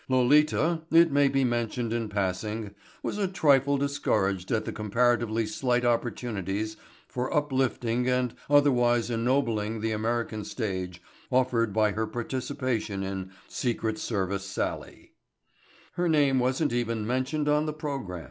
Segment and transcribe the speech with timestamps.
[0.09, 5.85] Lolita, it may be mentioned in passing, was a trifle discouraged at the comparatively slight
[5.85, 6.75] opportunities
[7.07, 14.47] for uplifting and otherwise ennobling the American stage offered by her participation in "Secret Service
[14.47, 15.11] Sallie."
[15.91, 18.19] Her name wasn't even mentioned on the program.